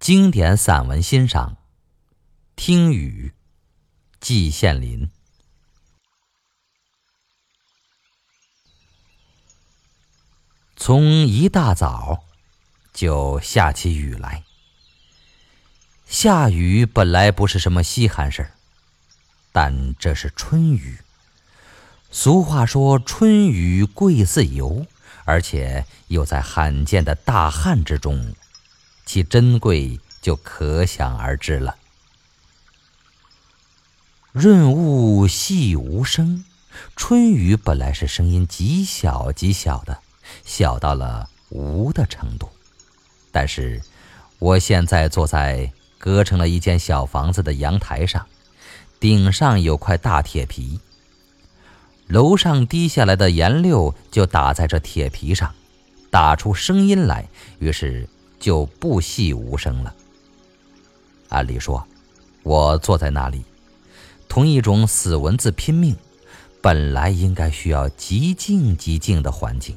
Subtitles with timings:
[0.00, 1.58] 经典散文欣赏，
[2.56, 3.34] 听雨，
[4.18, 5.10] 季羡林。
[10.74, 12.24] 从一大早
[12.94, 14.42] 就下起雨来。
[16.06, 18.54] 下雨本来不是什么稀罕事儿，
[19.52, 21.00] 但这是春雨。
[22.10, 24.86] 俗话说：“春雨贵似油”，
[25.26, 28.34] 而且又在罕见的大旱之中。
[29.12, 31.74] 其珍贵就可想而知了。
[34.30, 36.44] 润物细无声，
[36.94, 39.98] 春雨本来是声音极小极小的，
[40.44, 42.48] 小到了无的程度。
[43.32, 43.82] 但是，
[44.38, 48.24] 我现在坐在隔成了一间小房子的阳台上，
[49.00, 50.78] 顶上有块大铁皮，
[52.06, 55.52] 楼上滴下来的盐溜就打在这铁皮上，
[56.12, 57.28] 打出声音来。
[57.58, 58.08] 于是。
[58.40, 59.94] 就不细无声了。
[61.28, 61.86] 按理说，
[62.42, 63.44] 我坐在那里，
[64.28, 65.94] 同一种死文字拼命，
[66.60, 69.76] 本来应该需要极静极静的环境，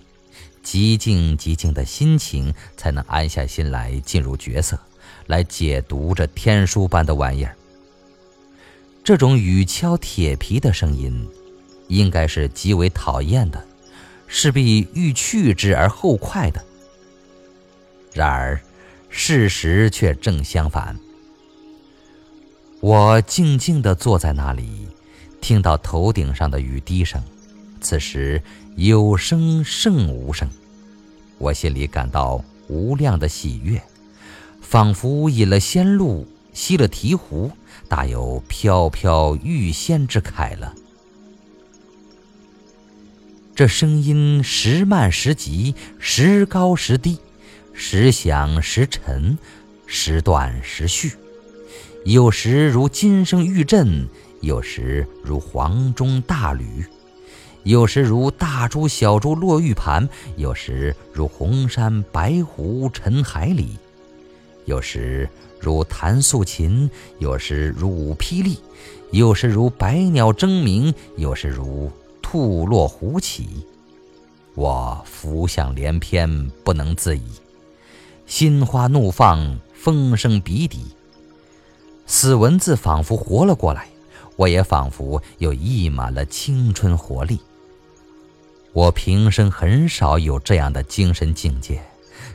[0.63, 4.79] 极静极静的心情，才能安下心来进入角色，
[5.27, 7.55] 来解读这天书般的玩意儿。
[9.03, 11.27] 这种雨敲铁皮的声音，
[11.89, 13.63] 应该是极为讨厌的，
[14.27, 16.65] 势必欲去之而后快的。
[18.13, 18.59] 然而，
[19.09, 20.95] 事实却正相反。
[22.79, 24.87] 我静静地坐在那里，
[25.41, 27.23] 听到头顶上的雨滴声，
[27.81, 28.41] 此时
[28.75, 30.49] 有声胜无声，
[31.37, 33.81] 我心里感到无量的喜悦，
[34.61, 37.49] 仿佛饮了仙露，吸了醍醐，
[37.87, 40.73] 大有飘飘欲仙之慨了。
[43.55, 47.19] 这声音时慢时急，时高时低。
[47.73, 49.37] 时响时沉，
[49.85, 51.11] 时断时续，
[52.05, 54.07] 有时如金声玉振，
[54.41, 56.85] 有时如黄钟大吕，
[57.63, 63.77] 有时如大珠小珠落玉盘，有时如红山白湖沉海里，
[64.65, 65.27] 有时
[65.59, 66.89] 如弹素琴，
[67.19, 68.59] 有时如舞霹雳，
[69.11, 73.65] 有时如百鸟争鸣，有时如兔落虎起。
[74.55, 77.23] 我浮想联翩，不能自已。
[78.25, 80.85] 心花怒放，风声笔底，
[82.05, 83.87] 死文字仿佛活了过来，
[84.35, 87.39] 我也仿佛又溢满了青春活力。
[88.71, 91.79] 我平生很少有这样的精神境界，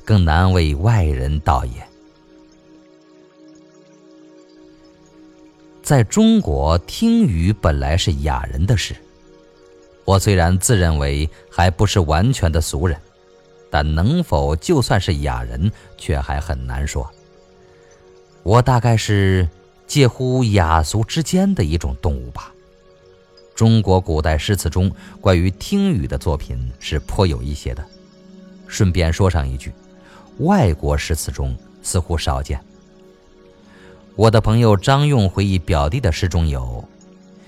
[0.04, 1.72] 更难为外人道也。
[5.82, 8.94] 在中国，听雨本来是雅人的事，
[10.04, 12.96] 我虽然自认为还不是完全的俗人。
[13.70, 17.08] 但能否就算是雅人，却还很难说。
[18.42, 19.48] 我大概是
[19.86, 22.52] 介乎雅俗之间的一种动物吧。
[23.54, 24.90] 中国古代诗词中
[25.20, 27.84] 关于听雨的作品是颇有一些的。
[28.66, 29.72] 顺便说上一句，
[30.38, 32.60] 外国诗词中似乎少见。
[34.14, 36.86] 我的朋友张用回忆表弟的诗中有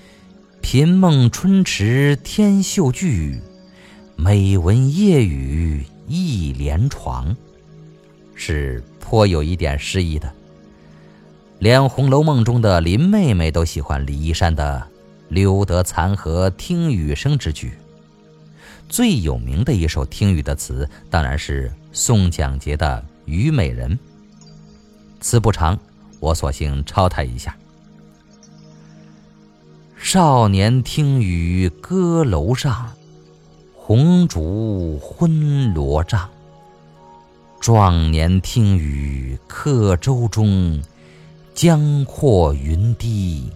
[0.61, 3.41] “频梦春池天秀句，
[4.15, 5.85] 每闻夜雨”。
[6.07, 7.35] 一连床，
[8.35, 10.31] 是颇有一点诗意的。
[11.59, 14.87] 连《红楼梦》中的林妹妹都喜欢李义山的
[15.29, 17.73] “留得残荷听雨声”之句。
[18.89, 23.91] 最有名的一首听雨的词，当然是宋蒋捷的《虞美人》。
[25.21, 25.77] 词不长，
[26.19, 27.55] 我索性抄他一下
[29.95, 32.91] ：“少年听雨歌楼上。”
[33.93, 36.29] 红烛昏罗帐，
[37.59, 40.81] 壮年听雨客舟中。
[41.53, 43.51] 江阔云低，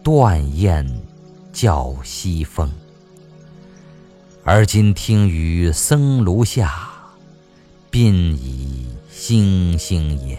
[0.00, 0.88] 断雁
[1.52, 2.70] 叫西风。
[4.44, 6.92] 而今听雨僧庐下，
[7.90, 10.38] 鬓已星星也。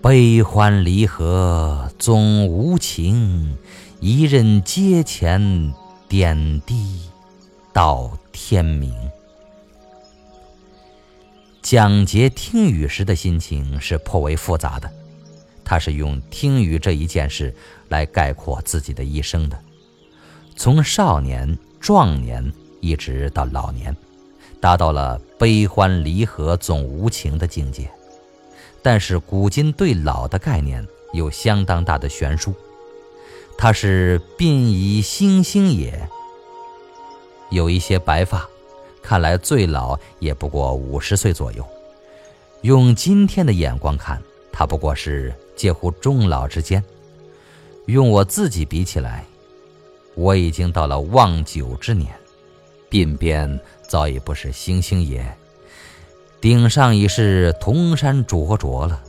[0.00, 3.58] 悲欢离合总无情，
[3.98, 5.74] 一任阶前
[6.08, 7.00] 点滴。
[7.78, 8.92] 到天明。
[11.62, 14.92] 蒋捷听雨时的心情是颇为复杂的，
[15.64, 17.54] 他是用听雨这一件事
[17.88, 19.56] 来概括自己的一生的，
[20.56, 23.96] 从少年、壮年一直到老年，
[24.60, 27.88] 达到了悲欢离合总无情的境界。
[28.82, 32.52] 但是古今对老的概念有相当大的悬殊，
[33.56, 36.08] 他是鬓已星星也。
[37.50, 38.48] 有一些白发，
[39.02, 41.64] 看来最老也不过五十岁左右。
[42.62, 44.20] 用今天的眼光看，
[44.52, 46.82] 他不过是介乎中老之间；
[47.86, 49.24] 用我自己比起来，
[50.14, 52.12] 我已经到了望九之年，
[52.90, 53.58] 鬓边
[53.88, 55.24] 早已不是星星也，
[56.40, 59.00] 顶上已是铜山灼灼了。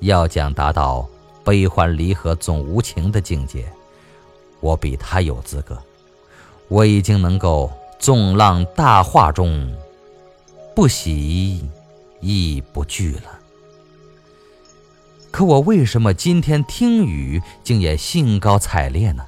[0.00, 1.08] 要讲达到
[1.44, 3.64] 悲欢离合总无情的境界，
[4.60, 5.78] 我比他有资格。
[6.68, 9.72] 我已经能够纵浪大化中，
[10.74, 11.64] 不喜
[12.20, 13.38] 亦不惧了。
[15.30, 19.24] 可我为什么今天听雨竟也兴高采烈呢？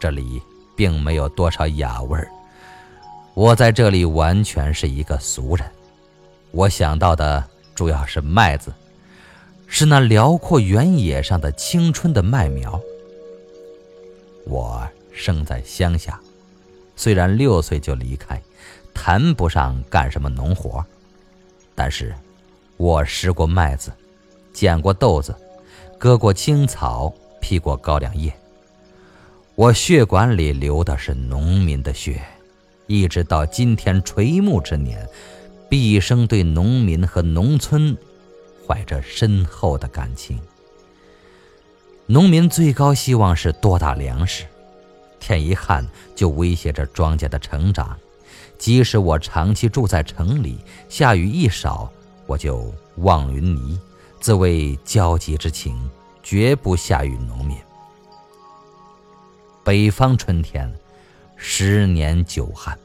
[0.00, 0.42] 这里
[0.74, 2.28] 并没有多少雅味儿。
[3.34, 5.66] 我在这里完全是一个俗人。
[6.50, 7.44] 我想到的
[7.74, 8.72] 主要是麦子，
[9.66, 12.80] 是那辽阔原野上的青春的麦苗。
[14.46, 16.20] 我生在乡下。
[16.96, 18.40] 虽然六岁就离开，
[18.92, 20.84] 谈不上干什么农活，
[21.74, 22.14] 但是，
[22.76, 23.92] 我拾过麦子，
[24.52, 25.34] 捡过豆子，
[25.98, 28.32] 割过青草，劈过高粱叶。
[29.56, 32.20] 我血管里流的是农民的血，
[32.86, 35.08] 一直到今天垂暮之年，
[35.68, 37.96] 毕生对农民和农村
[38.66, 40.40] 怀着深厚的感情。
[42.06, 44.44] 农民最高希望是多打粮食。
[45.24, 45.82] 天一旱
[46.14, 47.98] 就威胁着庄稼的成长，
[48.58, 50.58] 即使我长期住在城里，
[50.90, 51.90] 下雨一少
[52.26, 53.78] 我就望云霓，
[54.20, 55.88] 自谓焦急之情，
[56.22, 57.56] 绝不下雨农民。
[59.64, 60.70] 北方春天，
[61.36, 62.78] 十年久旱，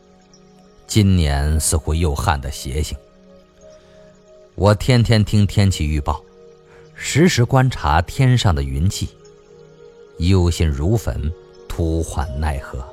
[0.87, 2.97] 今年似乎又旱的邪性。
[4.55, 6.23] 我天天听天气预报，
[6.95, 9.09] 时时观察天上的云气，
[10.19, 11.29] 忧心如焚。
[11.79, 12.83] 呼唤奈何，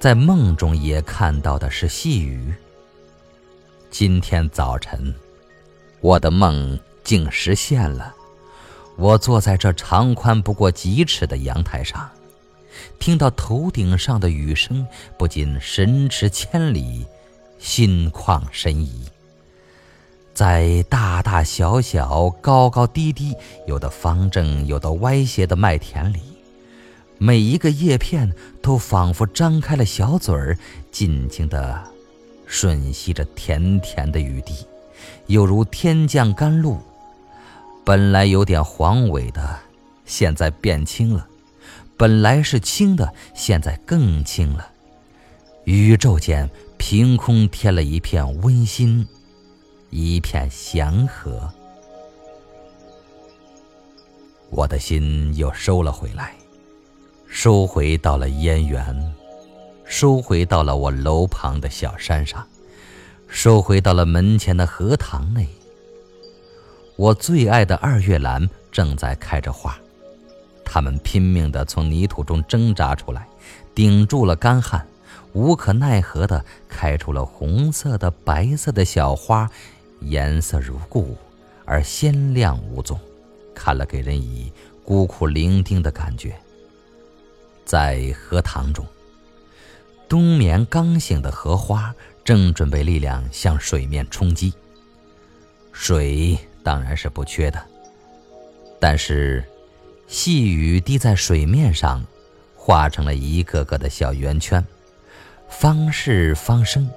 [0.00, 2.54] 在梦中也看到的是细雨。
[3.90, 5.14] 今天早晨，
[6.00, 8.14] 我的梦竟实现了。
[8.96, 12.10] 我坐在这长宽不过几尺的阳台上，
[12.98, 14.86] 听到头顶上的雨声，
[15.18, 17.04] 不禁神驰千里，
[17.58, 19.04] 心旷神怡。
[20.32, 23.36] 在大大小小、高高低低、
[23.66, 26.29] 有的方正、有的歪斜的麦田里。
[27.22, 28.32] 每一个叶片
[28.62, 30.56] 都仿佛张开了小嘴儿，
[30.90, 31.78] 尽情地
[32.48, 34.54] 吮吸着甜甜的雨滴，
[35.26, 36.80] 犹如天降甘露。
[37.84, 39.58] 本来有点黄尾的，
[40.06, 41.28] 现在变青了；
[41.98, 44.70] 本来是青的，现在更青了。
[45.64, 49.06] 宇宙间凭空添了一片温馨，
[49.90, 51.52] 一片祥和。
[54.48, 56.34] 我的心又收了回来。
[57.32, 59.14] 收回到了燕园，
[59.84, 62.44] 收回到了我楼旁的小山上，
[63.28, 65.46] 收回到了门前的荷塘内。
[66.96, 69.78] 我最爱的二月兰正在开着花，
[70.64, 73.26] 它们拼命地从泥土中挣扎出来，
[73.76, 74.84] 顶住了干旱，
[75.32, 79.48] 无可奈何地开出了红色的、白色的小花，
[80.00, 81.16] 颜色如故，
[81.64, 82.98] 而鲜亮无踪，
[83.54, 84.52] 看了给人以
[84.84, 86.34] 孤苦伶仃的感觉。
[87.70, 88.84] 在荷塘中，
[90.08, 91.94] 冬眠刚醒的荷花
[92.24, 94.52] 正准备力量向水面冲击。
[95.70, 97.64] 水当然是不缺的，
[98.80, 99.44] 但是
[100.08, 102.04] 细雨滴在水面上，
[102.56, 104.66] 化成了一个个的小圆圈，
[105.48, 106.90] 方是方生，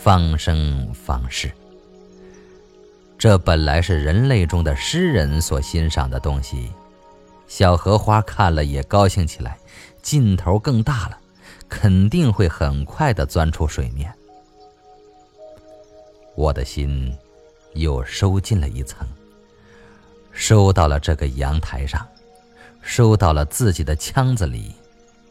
[0.00, 1.50] 方生方是。
[3.18, 6.70] 这本来是人类中的诗人所欣赏的东西，
[7.56, 9.56] 小荷花看了也高兴起来。
[10.02, 11.20] 劲头更大了，
[11.68, 14.12] 肯定会很快的钻出水面。
[16.34, 17.16] 我的心
[17.74, 19.06] 又收进了一层，
[20.32, 22.04] 收到了这个阳台上，
[22.82, 24.74] 收到了自己的腔子里，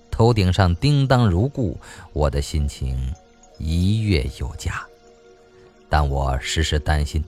[0.10, 1.78] 头顶上叮当如故，
[2.14, 2.98] 我的心情
[3.58, 4.82] 一跃有加。
[5.90, 7.22] 但我时时担心，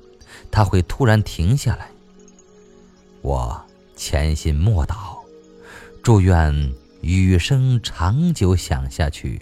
[0.49, 1.91] 它会突然停下来。
[3.21, 3.61] 我
[3.95, 5.17] 潜心默祷，
[6.03, 6.73] 祝愿。
[7.01, 9.39] 雨声长久响下去，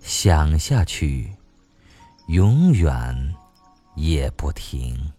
[0.00, 1.30] 响下去，
[2.28, 3.34] 永远
[3.96, 5.12] 也不停。